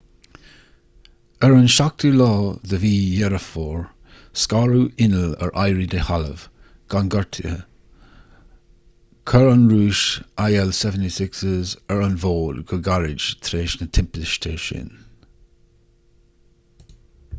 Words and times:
ar 1.47 1.51
an 1.55 1.67
7 1.73 2.21
deireadh 2.69 3.43
fómhair 3.47 3.81
scaradh 4.43 5.03
inneall 5.05 5.35
ar 5.47 5.51
éirí 5.63 5.83
de 5.91 5.99
thalamh 6.07 6.45
gan 6.93 7.11
gortuithe 7.15 7.53
chuir 9.33 9.49
an 9.51 9.61
rúis 9.73 10.01
il-76s 10.47 11.73
ar 11.97 12.01
an 12.07 12.15
bhfód 12.23 12.63
go 12.73 12.79
gairid 12.89 13.27
tar 13.43 13.59
éis 13.61 13.77
na 13.83 13.89
timpiste 13.99 14.55
sin 14.65 14.89